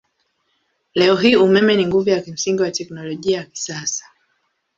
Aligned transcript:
Leo 0.93 1.15
hii 1.15 1.35
umeme 1.35 1.75
ni 1.75 1.85
nguvu 1.85 2.09
ya 2.09 2.21
kimsingi 2.21 2.61
wa 2.61 2.71
teknolojia 2.71 3.37
ya 3.37 3.43
kisasa. 3.45 4.05